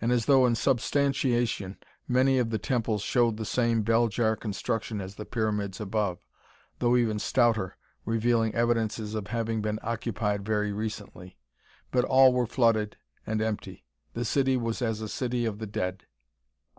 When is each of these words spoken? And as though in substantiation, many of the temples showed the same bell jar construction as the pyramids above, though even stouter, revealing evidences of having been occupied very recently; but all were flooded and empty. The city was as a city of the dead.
And 0.00 0.12
as 0.12 0.24
though 0.24 0.46
in 0.46 0.54
substantiation, 0.54 1.76
many 2.08 2.38
of 2.38 2.48
the 2.48 2.56
temples 2.56 3.02
showed 3.02 3.36
the 3.36 3.44
same 3.44 3.82
bell 3.82 4.08
jar 4.08 4.34
construction 4.34 4.98
as 4.98 5.16
the 5.16 5.26
pyramids 5.26 5.78
above, 5.78 6.24
though 6.78 6.96
even 6.96 7.18
stouter, 7.18 7.76
revealing 8.06 8.54
evidences 8.54 9.14
of 9.14 9.26
having 9.26 9.60
been 9.60 9.78
occupied 9.82 10.42
very 10.46 10.72
recently; 10.72 11.36
but 11.90 12.06
all 12.06 12.32
were 12.32 12.46
flooded 12.46 12.96
and 13.26 13.42
empty. 13.42 13.84
The 14.14 14.24
city 14.24 14.56
was 14.56 14.80
as 14.80 15.02
a 15.02 15.06
city 15.08 15.44
of 15.44 15.58
the 15.58 15.66
dead. 15.66 16.06